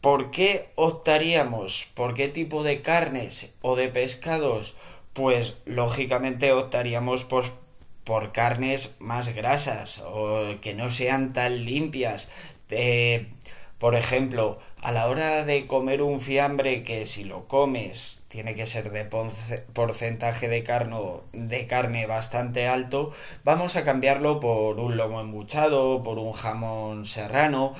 ¿Por 0.00 0.30
qué 0.30 0.68
optaríamos? 0.76 1.88
¿Por 1.94 2.14
qué 2.14 2.28
tipo 2.28 2.62
de 2.62 2.82
carnes 2.82 3.52
o 3.62 3.74
de 3.74 3.88
pescados? 3.88 4.74
Pues 5.12 5.54
lógicamente 5.64 6.52
optaríamos 6.52 7.24
por, 7.24 7.44
por 8.04 8.30
carnes 8.32 8.94
más 9.00 9.34
grasas 9.34 10.02
o 10.06 10.54
que 10.60 10.74
no 10.74 10.90
sean 10.90 11.32
tan 11.32 11.64
limpias. 11.64 12.28
Eh, 12.70 13.26
por 13.84 13.96
ejemplo, 13.96 14.56
a 14.80 14.92
la 14.92 15.08
hora 15.08 15.44
de 15.44 15.66
comer 15.66 16.00
un 16.00 16.22
fiambre 16.22 16.84
que 16.84 17.06
si 17.06 17.22
lo 17.22 17.46
comes 17.48 18.22
tiene 18.28 18.54
que 18.54 18.66
ser 18.66 18.90
de 18.90 19.04
porcentaje 19.74 20.48
de 20.48 20.62
carne, 20.64 20.96
de 21.34 21.66
carne 21.66 22.06
bastante 22.06 22.66
alto, 22.66 23.12
vamos 23.44 23.76
a 23.76 23.84
cambiarlo 23.84 24.40
por 24.40 24.80
un 24.80 24.96
lomo 24.96 25.20
embuchado, 25.20 26.02
por 26.02 26.18
un 26.18 26.32
jamón 26.32 27.04
serrano. 27.04 27.74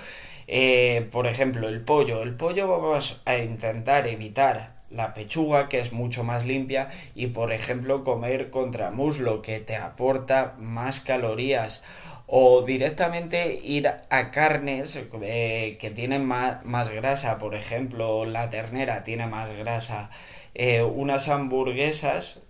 Eh, 0.47 1.09
por 1.11 1.27
ejemplo, 1.27 1.71
el 1.71 1.81
pollo. 1.81 2.23
El 2.23 2.37
pollo 2.37 2.69
vamos 2.69 3.23
a 3.25 3.39
intentar 3.39 4.07
evitar 4.07 4.75
la 4.91 5.15
pechuga, 5.15 5.71
que 5.71 5.81
es 5.81 5.95
mucho 5.95 6.23
más 6.23 6.45
limpia, 6.45 6.91
y 7.15 7.29
por 7.29 7.51
ejemplo 7.51 8.05
comer 8.05 8.51
contramuslo, 8.51 9.41
que 9.41 9.59
te 9.59 9.77
aporta 9.77 10.55
más 10.59 11.01
calorías 11.01 11.83
o 12.27 12.63
directamente 12.63 13.61
ir 13.63 13.89
a 13.89 14.31
carnes 14.31 15.01
eh, 15.23 15.77
que 15.81 15.91
tienen 15.91 16.25
más, 16.25 16.65
más, 16.65 16.89
grasa, 16.91 17.39
por 17.39 17.55
ejemplo, 17.55 18.25
la 18.25 18.51
ternera 18.51 19.05
tiene 19.05 19.27
más 19.27 19.51
grasa, 19.57 20.11
eh, 20.55 20.83
unas 20.83 21.29
hamburguesas 21.29 22.41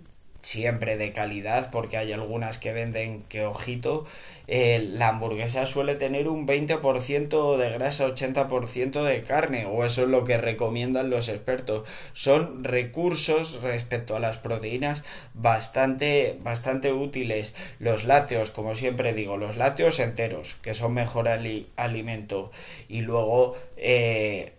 siempre 0.45 0.97
de 0.97 1.13
calidad, 1.13 1.71
porque 1.71 1.97
hay 1.97 2.13
algunas 2.13 2.59
que 2.59 2.73
venden 2.73 3.23
que 3.29 3.45
ojito, 3.47 4.07
eh, 4.47 4.87
la 4.93 5.09
hamburguesa 5.09 5.65
suele 5.65 5.95
tener 5.95 6.29
un 6.29 6.47
20% 6.47 7.57
de 7.57 7.71
grasa, 7.71 8.07
80% 8.07 9.03
de 9.03 9.23
carne, 9.23 9.65
o 9.65 9.85
eso 9.85 10.03
es 10.03 10.09
lo 10.09 10.25
que 10.25 10.37
recomiendan 10.37 11.09
los 11.09 11.29
expertos. 11.29 11.89
Son 12.13 12.63
recursos 12.63 13.63
respecto 13.63 14.17
a 14.17 14.21
las 14.21 14.37
proteínas 14.37 15.03
bastante, 15.33 16.39
bastante 16.43 16.93
útiles. 16.93 17.55
Los 17.79 18.05
lácteos, 18.05 18.51
como 18.51 18.75
siempre 18.75 19.15
digo, 19.15 19.39
los 19.39 19.57
lácteos 19.57 19.99
enteros, 19.99 20.57
que 20.63 20.75
son 20.75 20.93
mejor 20.95 21.29
alimento. 21.29 22.51
Y 22.89 23.01
luego... 23.01 23.57
Eh, 23.77 24.53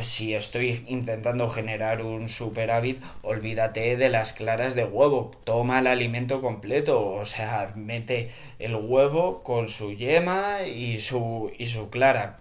si 0.00 0.34
estoy 0.34 0.84
intentando 0.88 1.48
generar 1.48 2.02
un 2.02 2.28
superávit, 2.28 3.02
olvídate 3.22 3.96
de 3.96 4.08
las 4.08 4.32
claras 4.32 4.74
de 4.74 4.84
huevo. 4.84 5.32
Toma 5.44 5.80
el 5.80 5.86
alimento 5.86 6.40
completo. 6.40 7.06
O 7.06 7.24
sea, 7.24 7.72
mete 7.76 8.30
el 8.58 8.74
huevo 8.74 9.42
con 9.42 9.68
su 9.68 9.92
yema 9.92 10.62
y 10.62 11.00
su, 11.00 11.52
y 11.58 11.66
su 11.66 11.90
clara. 11.90 12.38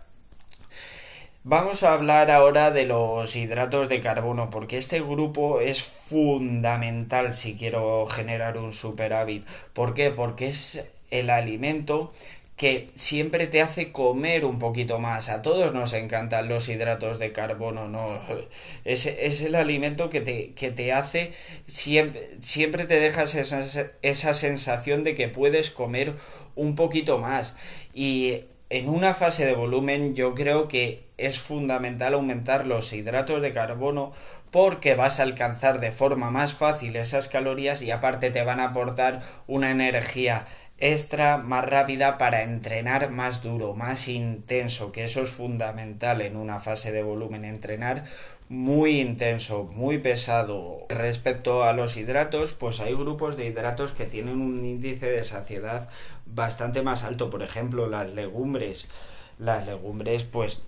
Vamos 1.43 1.81
a 1.81 1.93
hablar 1.93 2.29
ahora 2.29 2.69
de 2.69 2.85
los 2.85 3.35
hidratos 3.35 3.89
de 3.89 3.99
carbono, 3.99 4.51
porque 4.51 4.77
este 4.77 5.01
grupo 5.01 5.59
es 5.59 5.81
fundamental 5.81 7.33
si 7.33 7.55
quiero 7.55 8.05
generar 8.05 8.57
un 8.59 8.73
superávit. 8.73 9.43
¿Por 9.73 9.95
qué? 9.95 10.11
Porque 10.11 10.49
es 10.49 10.83
el 11.09 11.31
alimento 11.31 12.13
que 12.61 12.91
siempre 12.93 13.47
te 13.47 13.59
hace 13.59 13.91
comer 13.91 14.45
un 14.45 14.59
poquito 14.59 14.99
más. 14.99 15.29
A 15.29 15.41
todos 15.41 15.73
nos 15.73 15.93
encantan 15.93 16.47
los 16.47 16.69
hidratos 16.69 17.17
de 17.17 17.31
carbono, 17.31 17.87
¿no? 17.87 18.21
Es, 18.85 19.07
el 19.07 19.55
alimento 19.55 20.11
que 20.11 20.21
te, 20.21 20.51
que 20.51 20.69
te 20.69 20.93
hace, 20.93 21.33
siempre, 21.65 22.37
siempre 22.39 22.85
te 22.85 22.99
dejas 22.99 23.33
esa, 23.33 23.65
esa 24.03 24.35
sensación 24.35 25.03
de 25.03 25.15
que 25.15 25.27
puedes 25.27 25.71
comer 25.71 26.13
un 26.55 26.75
poquito 26.75 27.17
más. 27.17 27.55
Y 27.95 28.41
en 28.69 28.89
una 28.89 29.15
fase 29.15 29.43
de 29.43 29.55
volumen 29.55 30.13
yo 30.13 30.35
creo 30.35 30.67
que 30.67 31.07
es 31.17 31.39
fundamental 31.39 32.13
aumentar 32.13 32.67
los 32.67 32.93
hidratos 32.93 33.41
de 33.41 33.53
carbono 33.53 34.13
porque 34.51 34.95
vas 34.95 35.19
a 35.19 35.23
alcanzar 35.23 35.79
de 35.79 35.91
forma 35.91 36.29
más 36.29 36.53
fácil 36.53 36.95
esas 36.97 37.27
calorías 37.27 37.81
y 37.81 37.89
aparte 37.89 38.29
te 38.31 38.43
van 38.43 38.59
a 38.59 38.65
aportar 38.65 39.21
una 39.47 39.71
energía 39.71 40.45
extra, 40.81 41.37
más 41.37 41.63
rápida 41.65 42.17
para 42.17 42.41
entrenar 42.41 43.11
más 43.11 43.41
duro, 43.41 43.73
más 43.73 44.07
intenso, 44.07 44.91
que 44.91 45.05
eso 45.05 45.21
es 45.21 45.29
fundamental 45.29 46.21
en 46.21 46.35
una 46.35 46.59
fase 46.59 46.91
de 46.91 47.03
volumen, 47.03 47.45
entrenar 47.45 48.03
muy 48.49 48.99
intenso, 48.99 49.63
muy 49.63 49.99
pesado. 49.99 50.85
Respecto 50.89 51.63
a 51.63 51.71
los 51.71 51.95
hidratos, 51.95 52.51
pues 52.51 52.81
hay 52.81 52.93
grupos 52.93 53.37
de 53.37 53.45
hidratos 53.45 53.93
que 53.93 54.05
tienen 54.05 54.41
un 54.41 54.65
índice 54.65 55.09
de 55.09 55.23
saciedad 55.23 55.87
bastante 56.25 56.81
más 56.81 57.03
alto, 57.03 57.29
por 57.29 57.43
ejemplo, 57.43 57.87
las 57.87 58.09
legumbres. 58.09 58.89
Las 59.39 59.67
legumbres, 59.67 60.25
pues 60.25 60.63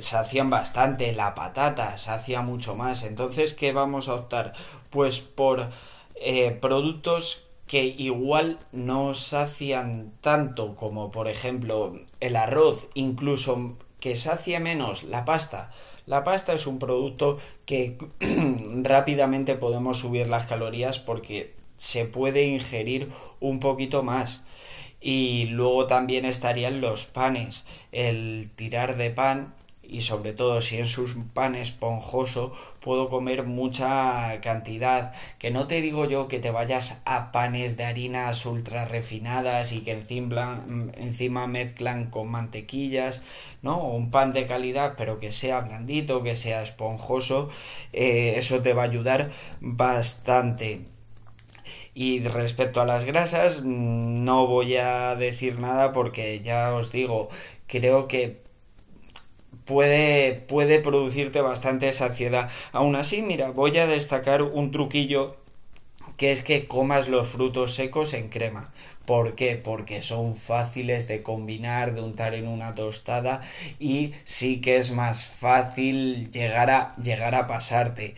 sacian 0.00 0.50
bastante, 0.50 1.12
la 1.12 1.34
patata 1.34 1.96
sacia 1.98 2.40
mucho 2.42 2.74
más. 2.74 3.04
Entonces, 3.04 3.54
¿qué 3.54 3.72
vamos 3.72 4.08
a 4.08 4.14
optar? 4.14 4.52
Pues 4.90 5.20
por 5.20 5.70
eh, 6.16 6.58
productos 6.60 7.45
que 7.66 7.84
igual 7.84 8.58
no 8.72 9.14
sacian 9.14 10.12
tanto 10.20 10.76
como 10.76 11.10
por 11.10 11.28
ejemplo 11.28 11.94
el 12.20 12.36
arroz, 12.36 12.88
incluso 12.94 13.76
que 14.00 14.16
sacia 14.16 14.60
menos 14.60 15.04
la 15.04 15.24
pasta. 15.24 15.70
La 16.06 16.22
pasta 16.22 16.52
es 16.52 16.66
un 16.68 16.78
producto 16.78 17.38
que 17.64 17.98
rápidamente 18.82 19.56
podemos 19.56 19.98
subir 19.98 20.28
las 20.28 20.46
calorías 20.46 21.00
porque 21.00 21.54
se 21.76 22.04
puede 22.04 22.46
ingerir 22.46 23.10
un 23.40 23.58
poquito 23.58 24.02
más. 24.02 24.44
Y 25.00 25.46
luego 25.46 25.86
también 25.86 26.24
estarían 26.24 26.80
los 26.80 27.06
panes. 27.06 27.64
El 27.92 28.50
tirar 28.54 28.96
de 28.96 29.10
pan 29.10 29.54
y 29.88 30.02
sobre 30.02 30.32
todo 30.32 30.60
si 30.60 30.78
en 30.78 30.86
sus 30.86 31.16
pan 31.34 31.54
esponjoso 31.54 32.52
puedo 32.80 33.08
comer 33.08 33.44
mucha 33.44 34.40
cantidad. 34.40 35.12
Que 35.38 35.50
no 35.50 35.66
te 35.66 35.80
digo 35.80 36.06
yo 36.06 36.28
que 36.28 36.38
te 36.38 36.50
vayas 36.50 37.00
a 37.04 37.32
panes 37.32 37.76
de 37.76 37.84
harinas 37.84 38.46
ultra 38.46 38.84
refinadas 38.84 39.72
y 39.72 39.80
que 39.80 39.92
encima, 39.92 40.64
encima 40.96 41.46
mezclan 41.46 42.10
con 42.10 42.30
mantequillas 42.30 43.22
no 43.62 43.78
un 43.78 44.10
pan 44.10 44.32
de 44.32 44.46
calidad 44.46 44.94
pero 44.96 45.18
que 45.18 45.32
sea 45.32 45.60
blandito 45.60 46.22
que 46.22 46.36
sea 46.36 46.62
esponjoso 46.62 47.48
eh, 47.92 48.34
eso 48.36 48.62
te 48.62 48.74
va 48.74 48.82
a 48.82 48.86
ayudar 48.86 49.30
bastante. 49.60 50.82
Y 51.94 52.20
respecto 52.20 52.80
a 52.80 52.86
las 52.86 53.04
grasas 53.04 53.62
no 53.64 54.46
voy 54.46 54.76
a 54.76 55.16
decir 55.16 55.58
nada 55.58 55.92
porque 55.92 56.40
ya 56.40 56.74
os 56.74 56.92
digo 56.92 57.28
creo 57.66 58.06
que 58.06 58.45
puede, 59.66 60.32
puede 60.32 60.80
producirte 60.80 61.40
bastante 61.40 61.92
saciedad. 61.92 62.50
Aún 62.72 62.96
así, 62.96 63.20
mira, 63.20 63.50
voy 63.50 63.76
a 63.76 63.86
destacar 63.86 64.42
un 64.42 64.70
truquillo 64.70 65.36
que 66.16 66.32
es 66.32 66.42
que 66.42 66.66
comas 66.66 67.08
los 67.08 67.28
frutos 67.28 67.74
secos 67.74 68.14
en 68.14 68.28
crema. 68.28 68.72
¿Por 69.04 69.34
qué? 69.34 69.56
Porque 69.56 70.02
son 70.02 70.34
fáciles 70.34 71.06
de 71.06 71.22
combinar, 71.22 71.94
de 71.94 72.00
untar 72.00 72.34
en 72.34 72.48
una 72.48 72.74
tostada 72.74 73.42
y 73.78 74.14
sí 74.24 74.60
que 74.60 74.78
es 74.78 74.90
más 74.90 75.26
fácil 75.26 76.30
llegar 76.30 76.70
a, 76.70 76.96
llegar 76.96 77.34
a 77.34 77.46
pasarte 77.46 78.16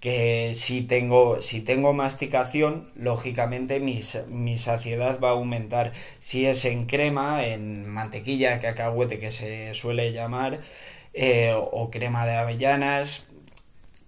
que 0.00 0.54
si 0.54 0.82
tengo, 0.82 1.42
si 1.42 1.60
tengo 1.60 1.92
masticación, 1.92 2.90
lógicamente 2.96 3.80
mi, 3.80 4.00
mi, 4.28 4.58
saciedad 4.58 5.20
va 5.20 5.28
a 5.28 5.32
aumentar. 5.32 5.92
Si 6.20 6.46
es 6.46 6.64
en 6.64 6.86
crema, 6.86 7.46
en 7.46 7.88
mantequilla, 7.88 8.60
cacahuete 8.60 9.18
que 9.18 9.30
se 9.30 9.74
suele 9.74 10.12
llamar, 10.12 10.60
eh, 11.12 11.54
o 11.54 11.90
crema 11.90 12.24
de 12.26 12.36
avellanas, 12.36 13.24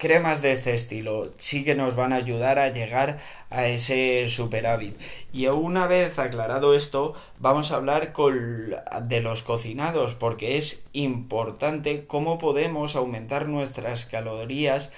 cremas 0.02 0.42
de 0.42 0.50
este 0.50 0.74
estilo 0.74 1.32
sí 1.36 1.62
que 1.62 1.76
nos 1.76 1.94
van 1.94 2.12
a 2.12 2.16
ayudar 2.16 2.58
a 2.58 2.70
llegar 2.70 3.18
a 3.50 3.66
ese 3.66 4.26
superávit. 4.26 5.00
Y 5.32 5.46
una 5.46 5.86
vez 5.86 6.18
aclarado 6.18 6.74
esto, 6.74 7.14
vamos 7.38 7.70
a 7.70 7.76
hablar 7.76 8.12
de 8.12 9.20
los 9.20 9.42
cocinados, 9.44 10.14
porque 10.14 10.58
es 10.58 10.84
importante 10.92 12.04
cómo 12.06 12.38
podemos 12.38 12.96
aumentar 12.96 13.46
nuestras 13.46 14.04
calorías 14.04 14.90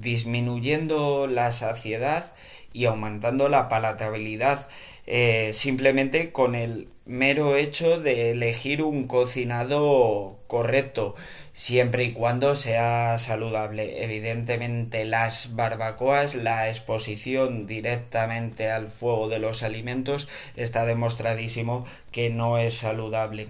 disminuyendo 0.00 1.26
la 1.26 1.52
saciedad 1.52 2.32
y 2.72 2.86
aumentando 2.86 3.48
la 3.48 3.68
palatabilidad 3.68 4.66
eh, 5.06 5.50
simplemente 5.52 6.32
con 6.32 6.54
el 6.54 6.88
mero 7.04 7.56
hecho 7.56 8.00
de 8.00 8.30
elegir 8.30 8.82
un 8.82 9.06
cocinado 9.06 10.38
correcto 10.46 11.14
siempre 11.52 12.04
y 12.04 12.12
cuando 12.12 12.56
sea 12.56 13.18
saludable. 13.18 14.02
Evidentemente 14.02 15.04
las 15.04 15.54
barbacoas, 15.54 16.34
la 16.34 16.68
exposición 16.68 17.66
directamente 17.66 18.70
al 18.70 18.88
fuego 18.88 19.28
de 19.28 19.38
los 19.38 19.62
alimentos 19.62 20.28
está 20.56 20.86
demostradísimo 20.86 21.86
que 22.10 22.30
no 22.30 22.58
es 22.58 22.74
saludable. 22.74 23.48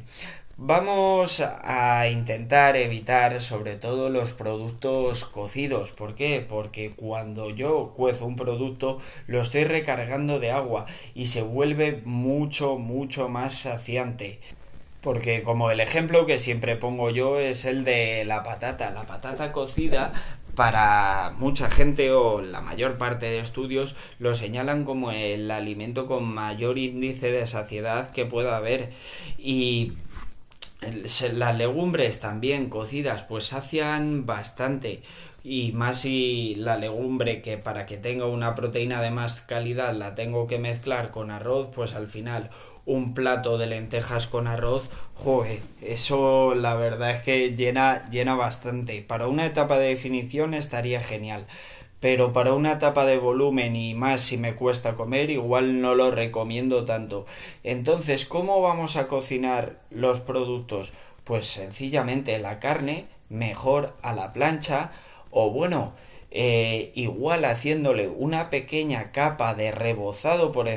Vamos 0.56 1.40
a 1.40 2.06
intentar 2.06 2.76
evitar 2.76 3.40
sobre 3.40 3.74
todo 3.74 4.08
los 4.08 4.34
productos 4.34 5.24
cocidos. 5.24 5.90
¿Por 5.90 6.14
qué? 6.14 6.46
Porque 6.48 6.92
cuando 6.94 7.50
yo 7.50 7.92
cuezo 7.96 8.26
un 8.26 8.36
producto 8.36 9.00
lo 9.26 9.40
estoy 9.40 9.64
recargando 9.64 10.38
de 10.38 10.52
agua 10.52 10.86
y 11.12 11.26
se 11.26 11.42
vuelve 11.42 12.02
mucho, 12.04 12.78
mucho 12.78 13.28
más 13.28 13.54
saciante. 13.54 14.38
Porque 15.00 15.42
como 15.42 15.72
el 15.72 15.80
ejemplo 15.80 16.24
que 16.24 16.38
siempre 16.38 16.76
pongo 16.76 17.10
yo 17.10 17.40
es 17.40 17.64
el 17.64 17.82
de 17.82 18.24
la 18.24 18.44
patata. 18.44 18.92
La 18.92 19.08
patata 19.08 19.50
cocida 19.50 20.12
para 20.54 21.32
mucha 21.36 21.68
gente 21.68 22.12
o 22.12 22.40
la 22.40 22.60
mayor 22.60 22.96
parte 22.96 23.26
de 23.26 23.40
estudios 23.40 23.96
lo 24.20 24.36
señalan 24.36 24.84
como 24.84 25.10
el 25.10 25.50
alimento 25.50 26.06
con 26.06 26.24
mayor 26.32 26.78
índice 26.78 27.32
de 27.32 27.46
saciedad 27.48 28.12
que 28.12 28.24
pueda 28.24 28.56
haber. 28.56 28.90
Y 29.36 29.94
las 31.32 31.58
legumbres 31.58 32.20
también 32.20 32.68
cocidas 32.68 33.22
pues 33.22 33.46
sacian 33.46 34.26
bastante 34.26 35.02
y 35.42 35.72
más 35.72 36.00
si 36.00 36.54
la 36.56 36.76
legumbre 36.76 37.42
que 37.42 37.58
para 37.58 37.86
que 37.86 37.96
tenga 37.96 38.26
una 38.26 38.54
proteína 38.54 39.02
de 39.02 39.10
más 39.10 39.42
calidad 39.42 39.94
la 39.94 40.14
tengo 40.14 40.46
que 40.46 40.58
mezclar 40.58 41.10
con 41.10 41.30
arroz 41.30 41.68
pues 41.74 41.94
al 41.94 42.08
final 42.08 42.50
un 42.86 43.14
plato 43.14 43.56
de 43.56 43.66
lentejas 43.66 44.26
con 44.26 44.46
arroz, 44.46 44.90
joder, 45.14 45.60
eso 45.80 46.54
la 46.54 46.74
verdad 46.74 47.12
es 47.12 47.22
que 47.22 47.56
llena, 47.56 48.08
llena 48.10 48.34
bastante. 48.34 49.00
Para 49.02 49.26
una 49.26 49.46
etapa 49.46 49.78
de 49.78 49.88
definición 49.88 50.54
estaría 50.54 51.00
genial 51.00 51.46
pero 52.04 52.34
para 52.34 52.52
una 52.52 52.72
etapa 52.72 53.06
de 53.06 53.16
volumen 53.16 53.76
y 53.76 53.94
más 53.94 54.20
si 54.20 54.36
me 54.36 54.56
cuesta 54.56 54.94
comer, 54.94 55.30
igual 55.30 55.80
no 55.80 55.94
lo 55.94 56.10
recomiendo 56.10 56.84
tanto. 56.84 57.24
Entonces, 57.62 58.26
¿cómo 58.26 58.60
vamos 58.60 58.96
a 58.96 59.08
cocinar 59.08 59.80
los 59.88 60.20
productos? 60.20 60.92
Pues 61.24 61.46
sencillamente 61.46 62.38
la 62.38 62.60
carne 62.60 63.06
mejor 63.30 63.94
a 64.02 64.12
la 64.12 64.34
plancha 64.34 64.92
o 65.30 65.48
bueno, 65.48 65.94
eh, 66.30 66.92
igual 66.94 67.46
haciéndole 67.46 68.08
una 68.08 68.50
pequeña 68.50 69.10
capa 69.10 69.54
de 69.54 69.70
rebozado 69.70 70.52
por, 70.52 70.68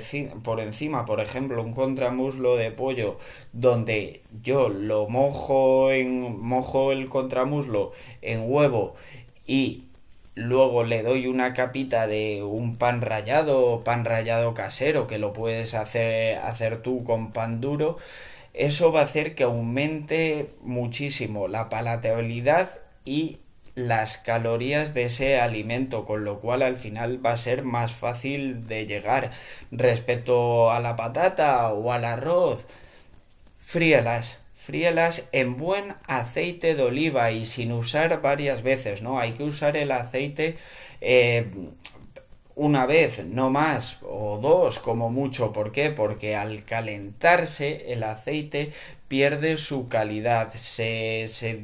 por, 0.44 0.60
encima, 0.62 1.04
por 1.04 1.20
ejemplo, 1.20 1.62
un 1.62 1.74
contramuslo 1.74 2.56
de 2.56 2.72
pollo 2.72 3.18
donde 3.52 4.22
yo 4.42 4.70
lo 4.70 5.10
mojo 5.10 5.92
en 5.92 6.40
mojo 6.40 6.94
el 6.94 7.10
contramuslo 7.10 7.92
en 8.22 8.50
huevo 8.50 8.96
y 9.46 9.87
Luego 10.38 10.84
le 10.84 11.02
doy 11.02 11.26
una 11.26 11.56
capita 11.56 12.06
de 12.06 12.44
un 12.44 12.78
pan 12.78 13.02
rallado 13.02 13.84
pan 13.84 14.06
rallado 14.06 14.54
casero 14.54 15.08
que 15.08 15.18
lo 15.18 15.34
puedes 15.34 15.74
hacer, 15.74 16.38
hacer 16.38 16.84
tú 16.84 17.04
con 17.04 17.32
pan 17.32 17.60
duro. 17.60 17.98
Eso 18.54 18.92
va 18.92 19.02
a 19.02 19.06
hacer 19.06 19.34
que 19.34 19.46
aumente 19.46 20.52
muchísimo 20.62 21.48
la 21.48 21.70
palatabilidad 21.70 22.70
y 23.04 23.40
las 23.74 24.20
calorías 24.20 24.94
de 24.94 25.06
ese 25.06 25.40
alimento, 25.40 26.06
con 26.06 26.24
lo 26.24 26.40
cual 26.40 26.62
al 26.62 26.78
final 26.78 27.26
va 27.26 27.32
a 27.32 27.38
ser 27.38 27.64
más 27.64 27.94
fácil 27.94 28.68
de 28.68 28.86
llegar. 28.86 29.32
Respecto 29.72 30.70
a 30.70 30.80
la 30.80 30.96
patata 30.96 31.74
o 31.74 31.92
al 31.92 32.06
arroz, 32.06 32.68
fríelas, 33.60 34.40
fríelas 34.68 35.30
en 35.32 35.56
buen 35.56 35.96
aceite 36.08 36.76
de 36.76 36.84
oliva 36.84 37.32
y 37.32 37.46
sin 37.46 37.72
usar 37.72 38.22
varias 38.22 38.64
veces, 38.64 39.02
¿no? 39.02 39.18
Hay 39.18 39.32
que 39.32 39.44
usar 39.44 39.78
el 39.78 39.94
aceite 39.94 40.58
eh, 41.00 41.46
una 42.54 42.86
vez, 42.86 43.26
no 43.26 43.50
más, 43.50 44.00
o 44.02 44.40
dos 44.42 44.80
como 44.80 45.10
mucho. 45.10 45.54
¿Por 45.54 45.72
qué? 45.72 45.90
Porque 45.90 46.36
al 46.36 46.66
calentarse 46.66 47.94
el 47.94 48.04
aceite 48.04 48.74
pierde 49.08 49.56
su 49.56 49.88
calidad, 49.88 50.52
se, 50.54 51.30
se, 51.30 51.64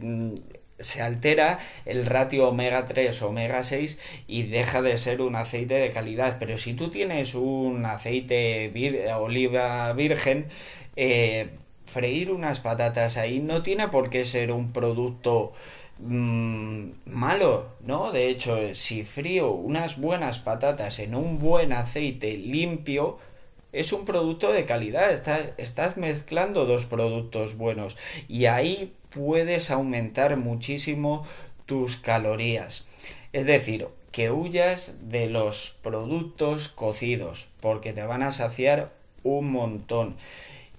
se 0.79 1.01
altera 1.01 1.59
el 1.83 2.05
ratio 2.05 2.47
omega 2.47 2.85
3 2.85 3.21
omega 3.21 3.63
6 3.63 3.99
y 4.27 4.43
deja 4.43 4.81
de 4.81 4.97
ser 4.97 5.21
un 5.21 5.35
aceite 5.35 5.73
de 5.73 5.91
calidad 5.91 6.37
pero 6.39 6.57
si 6.57 6.73
tú 6.73 6.89
tienes 6.89 7.35
un 7.35 7.85
aceite 7.85 8.71
oliva 9.15 9.91
virgen 9.93 10.47
eh, 10.95 11.49
freír 11.85 12.31
unas 12.31 12.59
patatas 12.59 13.17
ahí 13.17 13.39
no 13.39 13.63
tiene 13.63 13.87
por 13.87 14.09
qué 14.09 14.25
ser 14.25 14.51
un 14.51 14.71
producto 14.71 15.53
mm, 15.99 16.89
malo, 17.05 17.67
¿no? 17.81 18.11
De 18.11 18.29
hecho, 18.29 18.73
si 18.73 19.03
frío 19.03 19.51
unas 19.51 19.99
buenas 19.99 20.39
patatas 20.39 20.99
en 20.99 21.15
un 21.15 21.39
buen 21.39 21.73
aceite 21.73 22.37
limpio, 22.37 23.19
es 23.71 23.91
un 23.91 24.05
producto 24.05 24.53
de 24.53 24.65
calidad. 24.65 25.11
Estás, 25.11 25.49
estás 25.57 25.97
mezclando 25.97 26.65
dos 26.65 26.85
productos 26.85 27.57
buenos 27.57 27.97
y 28.27 28.45
ahí 28.45 28.93
puedes 29.09 29.71
aumentar 29.71 30.37
muchísimo 30.37 31.25
tus 31.65 31.97
calorías. 31.97 32.85
Es 33.31 33.45
decir, 33.45 33.87
que 34.11 34.29
huyas 34.29 35.09
de 35.09 35.27
los 35.27 35.75
productos 35.81 36.67
cocidos 36.67 37.47
porque 37.59 37.93
te 37.93 38.03
van 38.03 38.21
a 38.21 38.31
saciar 38.31 38.91
un 39.23 39.51
montón. 39.51 40.15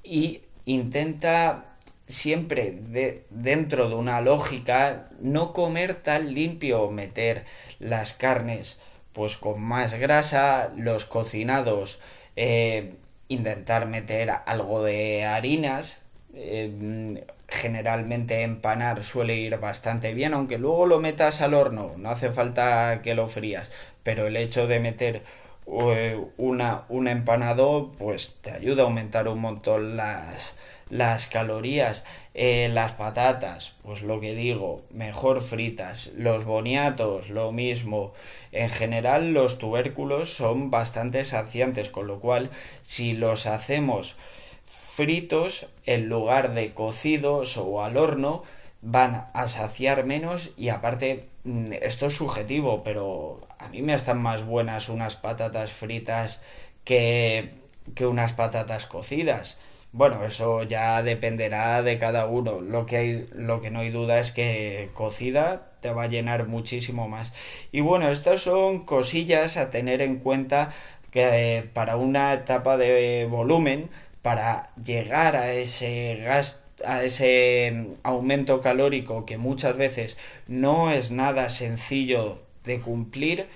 Y 0.04 0.42
intenta 0.66 1.64
siempre 2.06 2.72
de, 2.72 3.24
dentro 3.30 3.88
de 3.88 3.94
una 3.94 4.20
lógica 4.20 5.08
no 5.20 5.52
comer 5.52 5.96
tan 5.96 6.34
limpio, 6.34 6.90
meter 6.90 7.44
las 7.78 8.12
carnes 8.12 8.78
pues 9.12 9.36
con 9.36 9.62
más 9.62 9.94
grasa, 9.94 10.72
los 10.76 11.04
cocinados, 11.04 12.00
eh, 12.34 12.94
intentar 13.28 13.86
meter 13.86 14.30
algo 14.44 14.82
de 14.82 15.24
harinas, 15.24 16.00
eh, 16.34 17.22
generalmente 17.48 18.42
empanar 18.42 19.04
suele 19.04 19.36
ir 19.36 19.56
bastante 19.58 20.14
bien, 20.14 20.34
aunque 20.34 20.58
luego 20.58 20.86
lo 20.86 20.98
metas 20.98 21.40
al 21.42 21.54
horno, 21.54 21.92
no 21.96 22.10
hace 22.10 22.32
falta 22.32 23.02
que 23.02 23.14
lo 23.14 23.28
frías, 23.28 23.70
pero 24.02 24.26
el 24.26 24.36
hecho 24.36 24.66
de 24.66 24.80
meter 24.80 25.22
una, 25.66 26.84
un 26.88 27.08
empanado 27.08 27.92
pues 27.98 28.40
te 28.42 28.50
ayuda 28.50 28.82
a 28.82 28.86
aumentar 28.86 29.28
un 29.28 29.40
montón 29.40 29.96
las, 29.96 30.56
las 30.90 31.26
calorías. 31.26 32.04
Eh, 32.34 32.68
las 32.72 32.92
patatas 32.92 33.76
pues 33.82 34.02
lo 34.02 34.20
que 34.20 34.34
digo 34.34 34.82
mejor 34.90 35.42
fritas. 35.42 36.10
Los 36.16 36.44
boniatos 36.44 37.30
lo 37.30 37.52
mismo. 37.52 38.12
En 38.52 38.70
general 38.70 39.32
los 39.32 39.58
tubérculos 39.58 40.34
son 40.34 40.70
bastante 40.70 41.24
saciantes 41.24 41.90
con 41.90 42.06
lo 42.06 42.20
cual 42.20 42.50
si 42.82 43.12
los 43.14 43.46
hacemos 43.46 44.16
fritos 44.64 45.66
en 45.86 46.08
lugar 46.08 46.54
de 46.54 46.72
cocidos 46.72 47.56
o 47.56 47.82
al 47.82 47.96
horno 47.96 48.44
van 48.80 49.28
a 49.32 49.48
saciar 49.48 50.04
menos 50.04 50.52
y 50.56 50.68
aparte 50.68 51.28
esto 51.44 52.06
es 52.06 52.14
subjetivo, 52.14 52.82
pero 52.82 53.40
a 53.58 53.68
mí 53.68 53.82
me 53.82 53.94
están 53.94 54.22
más 54.22 54.44
buenas 54.44 54.88
unas 54.88 55.16
patatas 55.16 55.72
fritas 55.72 56.42
que, 56.84 57.54
que 57.94 58.06
unas 58.06 58.32
patatas 58.32 58.86
cocidas. 58.86 59.58
Bueno, 59.92 60.24
eso 60.24 60.64
ya 60.64 61.02
dependerá 61.02 61.82
de 61.82 61.98
cada 61.98 62.26
uno. 62.26 62.60
Lo 62.60 62.86
que, 62.86 62.96
hay, 62.96 63.28
lo 63.32 63.60
que 63.60 63.70
no 63.70 63.80
hay 63.80 63.90
duda 63.90 64.18
es 64.18 64.32
que 64.32 64.90
cocida 64.94 65.70
te 65.82 65.92
va 65.92 66.04
a 66.04 66.08
llenar 66.08 66.48
muchísimo 66.48 67.08
más. 67.08 67.32
Y 67.72 67.80
bueno, 67.80 68.08
estas 68.08 68.40
son 68.42 68.86
cosillas 68.86 69.56
a 69.56 69.70
tener 69.70 70.02
en 70.02 70.18
cuenta 70.18 70.70
que 71.12 71.58
eh, 71.58 71.62
para 71.62 71.96
una 71.96 72.32
etapa 72.34 72.76
de 72.76 73.28
volumen, 73.30 73.88
para 74.22 74.70
llegar 74.82 75.36
a 75.36 75.52
ese 75.52 76.16
gasto 76.24 76.63
a 76.86 77.04
ese 77.04 77.72
mm, 77.74 77.86
aumento 78.02 78.60
calórico 78.60 79.26
que 79.26 79.38
muchas 79.38 79.76
veces 79.76 80.16
no 80.46 80.90
es 80.90 81.10
nada 81.10 81.48
sencillo 81.48 82.42
de 82.64 82.80
cumplir 82.80 83.46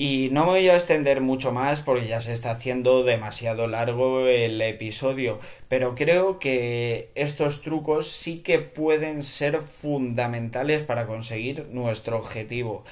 y 0.00 0.28
no 0.30 0.44
me 0.44 0.52
voy 0.52 0.68
a 0.68 0.74
extender 0.74 1.20
mucho 1.20 1.50
más 1.50 1.80
porque 1.80 2.06
ya 2.06 2.20
se 2.20 2.32
está 2.32 2.52
haciendo 2.52 3.02
demasiado 3.02 3.66
largo 3.66 4.28
el 4.28 4.62
episodio, 4.62 5.40
pero 5.66 5.96
creo 5.96 6.38
que 6.38 7.10
estos 7.16 7.62
trucos 7.62 8.06
sí 8.06 8.38
que 8.38 8.60
pueden 8.60 9.24
ser 9.24 9.60
fundamentales 9.60 10.84
para 10.84 11.08
conseguir 11.08 11.66
nuestro 11.72 12.16
objetivo. 12.16 12.84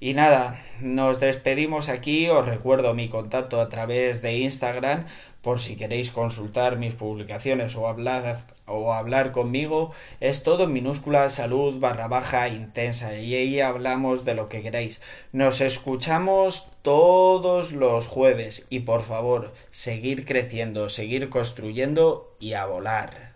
Y 0.00 0.12
nada, 0.12 0.60
nos 0.80 1.18
despedimos 1.18 1.88
aquí, 1.88 2.28
os 2.28 2.44
recuerdo 2.44 2.92
mi 2.92 3.08
contacto 3.08 3.58
a 3.58 3.70
través 3.70 4.20
de 4.20 4.36
Instagram 4.38 5.06
por 5.40 5.60
si 5.60 5.76
queréis 5.76 6.10
consultar 6.10 6.76
mis 6.76 6.94
publicaciones 6.94 7.74
o 7.74 7.88
hablar, 7.88 8.44
o 8.70 8.92
hablar 8.92 9.32
conmigo, 9.32 9.92
es 10.20 10.42
todo 10.42 10.66
minúscula 10.66 11.28
salud 11.28 11.78
barra 11.78 12.08
baja 12.08 12.48
intensa 12.48 13.16
y 13.18 13.34
ahí 13.34 13.60
hablamos 13.60 14.24
de 14.24 14.34
lo 14.34 14.48
que 14.48 14.62
queráis. 14.62 15.02
Nos 15.32 15.60
escuchamos 15.60 16.68
todos 16.82 17.72
los 17.72 18.06
jueves 18.06 18.66
y 18.70 18.80
por 18.80 19.02
favor, 19.02 19.52
seguir 19.70 20.24
creciendo, 20.24 20.88
seguir 20.88 21.28
construyendo 21.28 22.34
y 22.40 22.54
a 22.54 22.66
volar. 22.66 23.29